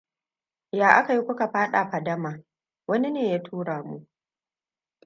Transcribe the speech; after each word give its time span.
Ya 0.71 0.89
aka 0.95 1.13
yi 1.13 1.21
kuka 1.25 1.47
fada 1.51 1.89
fadama? 1.91 2.41
Wani 2.87 3.11
ne 3.11 3.31
ya 3.31 3.39
tura 3.43 3.83
mu. 3.83 4.07